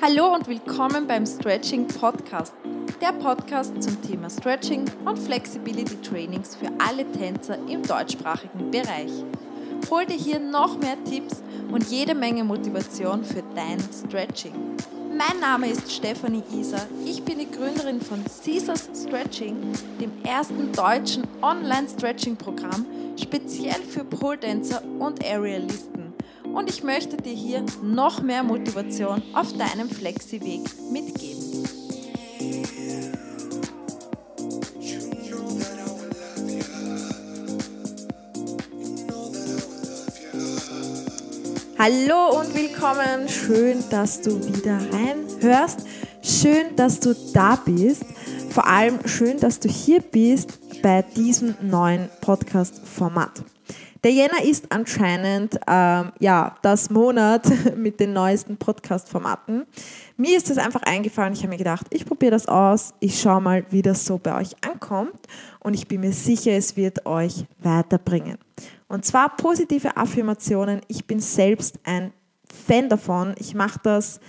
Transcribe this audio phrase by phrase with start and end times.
[0.00, 2.54] Hallo und willkommen beim Stretching Podcast,
[3.00, 9.10] der Podcast zum Thema Stretching und Flexibility Trainings für alle Tänzer im deutschsprachigen Bereich.
[9.90, 14.54] Hol dir hier noch mehr Tipps und jede Menge Motivation für dein Stretching.
[15.16, 16.86] Mein Name ist Stefanie Iser.
[17.04, 19.56] Ich bin die Gründerin von Caesars Stretching,
[20.00, 22.86] dem ersten deutschen Online-Stretching-Programm
[23.20, 25.95] speziell für Pole Dancer und Aerialisten
[26.56, 31.64] und ich möchte dir hier noch mehr Motivation auf deinem Flexi-Weg mitgeben.
[41.78, 43.28] Hallo und willkommen.
[43.28, 45.80] Schön, dass du wieder reinhörst.
[46.22, 48.02] Schön, dass du da bist.
[48.48, 53.44] Vor allem schön, dass du hier bist bei diesem neuen Podcast-Format.
[54.06, 57.42] Der Jänner ist anscheinend ähm, ja, das Monat
[57.76, 59.66] mit den neuesten Podcast-Formaten.
[60.16, 61.32] Mir ist das einfach eingefallen.
[61.32, 62.94] Ich habe mir gedacht, ich probiere das aus.
[63.00, 65.26] Ich schaue mal, wie das so bei euch ankommt.
[65.58, 68.38] Und ich bin mir sicher, es wird euch weiterbringen.
[68.86, 70.82] Und zwar positive Affirmationen.
[70.86, 72.12] Ich bin selbst ein
[72.64, 73.34] Fan davon.
[73.40, 74.20] Ich mache das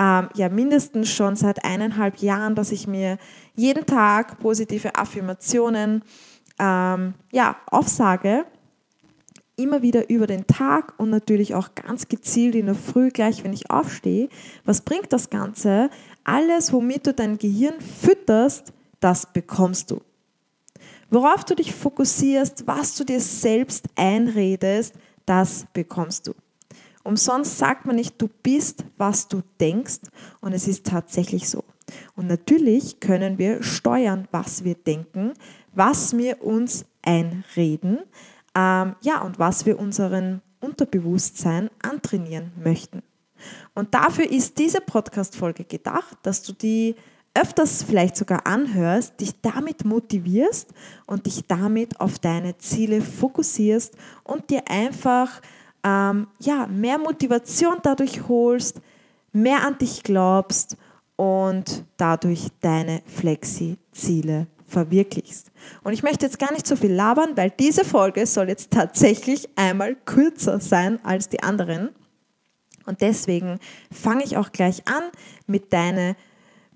[0.00, 3.18] ähm, ja mindestens schon seit eineinhalb Jahren, dass ich mir
[3.56, 6.04] jeden Tag positive Affirmationen
[6.60, 8.44] ähm, ja, aufsage
[9.56, 13.52] immer wieder über den Tag und natürlich auch ganz gezielt in der Früh gleich, wenn
[13.52, 14.28] ich aufstehe.
[14.64, 15.90] Was bringt das Ganze?
[16.24, 20.00] Alles, womit du dein Gehirn fütterst, das bekommst du.
[21.10, 24.94] Worauf du dich fokussierst, was du dir selbst einredest,
[25.26, 26.34] das bekommst du.
[27.04, 30.00] Umsonst sagt man nicht, du bist, was du denkst
[30.40, 31.62] und es ist tatsächlich so.
[32.16, 35.34] Und natürlich können wir steuern, was wir denken,
[35.74, 37.98] was wir uns einreden,
[38.54, 43.02] ähm, ja, und was wir unseren Unterbewusstsein antrainieren möchten.
[43.74, 46.94] Und dafür ist diese Podcast-Folge gedacht, dass du die
[47.34, 50.72] öfters vielleicht sogar anhörst, dich damit motivierst
[51.06, 55.40] und dich damit auf deine Ziele fokussierst und dir einfach
[55.82, 58.80] ähm, ja, mehr Motivation dadurch holst,
[59.32, 60.76] mehr an dich glaubst
[61.16, 65.50] und dadurch deine Flexi-Ziele verwirklichst.
[65.82, 69.48] Und ich möchte jetzt gar nicht so viel labern, weil diese Folge soll jetzt tatsächlich
[69.56, 71.90] einmal kürzer sein als die anderen.
[72.86, 73.58] Und deswegen
[73.90, 75.04] fange ich auch gleich an
[75.46, 76.16] mit deinen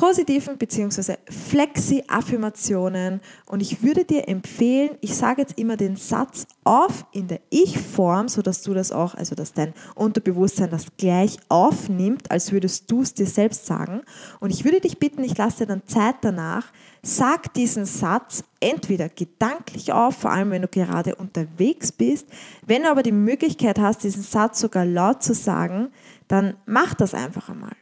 [0.00, 1.16] positiven bzw.
[1.28, 7.40] Flexi-Affirmationen und ich würde dir empfehlen, ich sage jetzt immer den Satz auf in der
[7.50, 13.02] Ich-Form, sodass du das auch, also dass dein Unterbewusstsein das gleich aufnimmt, als würdest du
[13.02, 14.00] es dir selbst sagen.
[14.40, 16.72] Und ich würde dich bitten, ich lasse dir dann Zeit danach,
[17.02, 22.26] sag diesen Satz entweder gedanklich auf, vor allem wenn du gerade unterwegs bist.
[22.66, 25.90] Wenn du aber die Möglichkeit hast, diesen Satz sogar laut zu sagen,
[26.26, 27.76] dann mach das einfach einmal.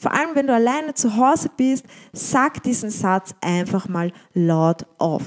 [0.00, 1.84] Vor allem, wenn du alleine zu Hause bist,
[2.14, 5.24] sag diesen Satz einfach mal laut auf.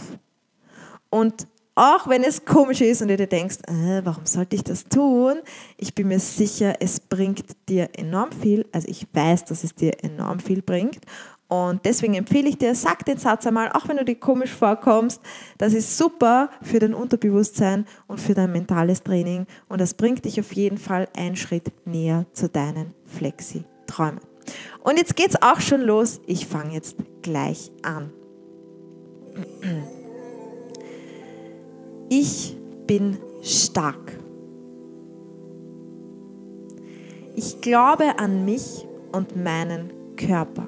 [1.12, 4.86] Und auch wenn es komisch ist und du dir denkst, äh, warum sollte ich das
[4.86, 5.36] tun?
[5.78, 8.66] Ich bin mir sicher, es bringt dir enorm viel.
[8.72, 11.02] Also ich weiß, dass es dir enorm viel bringt.
[11.48, 15.22] Und deswegen empfehle ich dir, sag den Satz einmal, auch wenn du dir komisch vorkommst.
[15.60, 19.46] Das ist super für dein Unterbewusstsein und für dein mentales Training.
[19.70, 24.33] Und das bringt dich auf jeden Fall einen Schritt näher zu deinen Flexi-Träumen.
[24.84, 26.22] Und jetzt geht's auch schon los.
[26.26, 28.12] Ich fange jetzt gleich an.
[32.10, 32.56] Ich
[32.86, 34.20] bin stark.
[37.36, 40.68] Ich glaube an mich und meinen Körper.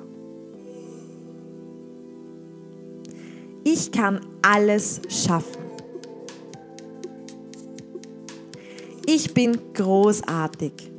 [3.64, 5.64] Ich kann alles schaffen.
[9.06, 10.95] Ich bin großartig.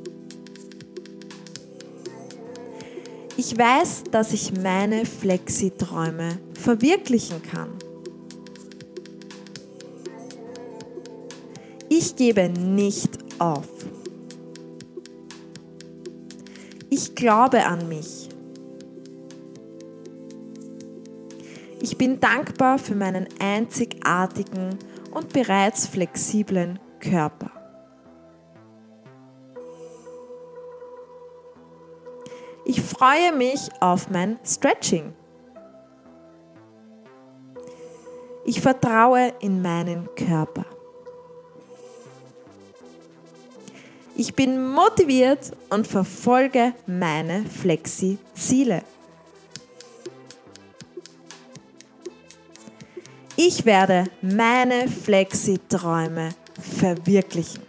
[3.39, 7.69] Ich weiß, dass ich meine Flexi-Träume verwirklichen kann.
[11.87, 13.67] Ich gebe nicht auf.
[16.89, 18.27] Ich glaube an mich.
[21.79, 24.79] Ich bin dankbar für meinen einzigartigen
[25.11, 27.56] und bereits flexiblen Körper.
[32.97, 35.13] Freue mich auf mein Stretching.
[38.45, 40.65] Ich vertraue in meinen Körper.
[44.15, 48.81] Ich bin motiviert und verfolge meine Flexi-Ziele.
[53.35, 56.29] Ich werde meine Flexi-Träume
[56.79, 57.66] verwirklichen.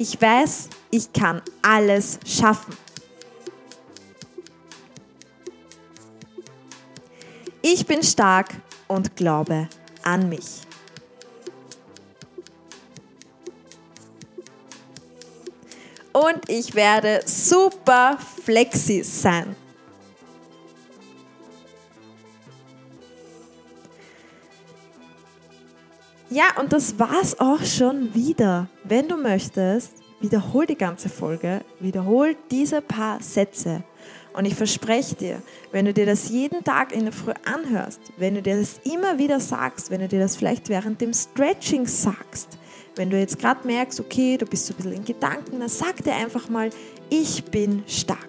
[0.00, 2.76] Ich weiß, ich kann alles schaffen.
[7.60, 8.54] Ich bin stark
[8.86, 9.68] und glaube
[10.04, 10.60] an mich.
[16.12, 19.56] Und ich werde super flexi sein.
[26.30, 28.68] Ja, und das war's auch schon wieder.
[28.84, 33.82] Wenn du möchtest, wiederhol die ganze Folge, wiederhol diese paar Sätze.
[34.34, 35.42] Und ich verspreche dir,
[35.72, 39.18] wenn du dir das jeden Tag in der Früh anhörst, wenn du dir das immer
[39.18, 42.58] wieder sagst, wenn du dir das vielleicht während dem Stretching sagst,
[42.96, 46.04] wenn du jetzt gerade merkst, okay, du bist so ein bisschen in Gedanken, dann sag
[46.04, 46.68] dir einfach mal,
[47.08, 48.28] ich bin stark,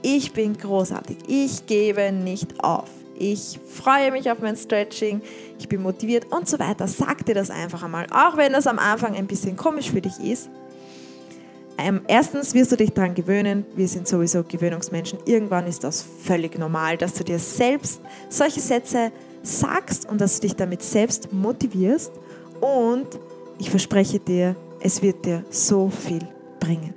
[0.00, 5.20] ich bin großartig, ich gebe nicht auf ich freue mich auf mein Stretching,
[5.58, 6.86] ich bin motiviert und so weiter.
[6.88, 10.18] Sag dir das einfach einmal, auch wenn das am Anfang ein bisschen komisch für dich
[10.20, 10.50] ist.
[11.78, 15.18] Ähm, erstens wirst du dich daran gewöhnen, wir sind sowieso Gewöhnungsmenschen.
[15.26, 20.46] Irgendwann ist das völlig normal, dass du dir selbst solche Sätze sagst und dass du
[20.46, 22.12] dich damit selbst motivierst.
[22.60, 23.06] Und
[23.58, 26.26] ich verspreche dir, es wird dir so viel
[26.60, 26.94] bringen.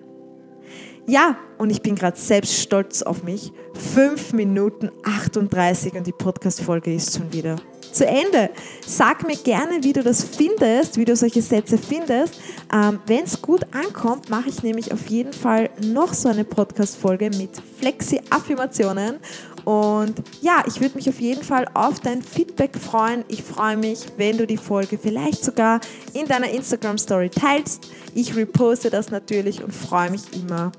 [1.05, 3.51] Ja, und ich bin gerade selbst stolz auf mich.
[3.93, 7.57] 5 Minuten 38 und die Podcast-Folge ist schon wieder
[7.91, 8.49] zu Ende.
[8.85, 12.39] Sag mir gerne, wie du das findest, wie du solche Sätze findest.
[12.73, 17.29] Ähm, Wenn es gut ankommt, mache ich nämlich auf jeden Fall noch so eine Podcast-Folge
[17.31, 19.19] mit Flexi-Affirmationen
[19.65, 23.23] und ja, ich würde mich auf jeden Fall auf dein Feedback freuen.
[23.27, 25.79] Ich freue mich, wenn du die Folge vielleicht sogar
[26.13, 27.87] in deiner Instagram-Story teilst.
[28.15, 30.71] Ich reposte das natürlich und freue mich immer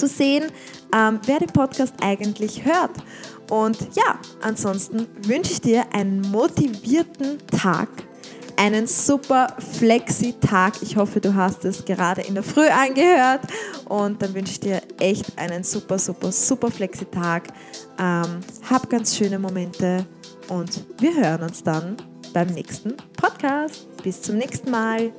[0.00, 0.50] zu sehen,
[0.94, 2.92] ähm, wer den Podcast eigentlich hört.
[3.50, 7.88] Und ja, ansonsten wünsche ich dir einen motivierten Tag
[8.60, 10.82] einen super Flexi-Tag.
[10.82, 13.40] Ich hoffe, du hast es gerade in der Früh angehört.
[13.88, 17.48] Und dann wünsche ich dir echt einen super, super, super Flexi-Tag.
[17.98, 20.04] Ähm, hab ganz schöne Momente
[20.48, 21.96] und wir hören uns dann
[22.34, 23.88] beim nächsten Podcast.
[24.02, 25.10] Bis zum nächsten Mal.